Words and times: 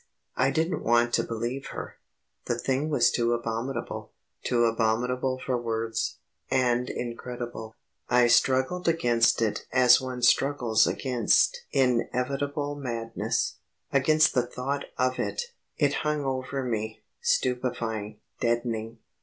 I 0.35 0.49
didn't 0.49 0.81
want 0.83 1.13
to 1.13 1.23
believe 1.23 1.67
her. 1.67 1.97
The 2.45 2.57
thing 2.57 2.89
was 2.89 3.11
too 3.11 3.33
abominable 3.33 4.11
too 4.43 4.65
abominable 4.65 5.37
for 5.37 5.57
words, 5.61 6.15
and 6.49 6.89
incredible. 6.89 7.75
I 8.09 8.25
struggled 8.25 8.87
against 8.87 9.43
it 9.43 9.67
as 9.71 10.01
one 10.01 10.23
struggles 10.23 10.87
against 10.87 11.65
inevitable 11.71 12.73
madness, 12.73 13.57
against 13.93 14.33
the 14.33 14.41
thought 14.47 14.85
of 14.97 15.19
it. 15.19 15.53
It 15.77 15.93
hung 16.01 16.23
over 16.25 16.63
me, 16.63 17.03
stupefying, 17.21 18.17
deadening. 18.39 18.97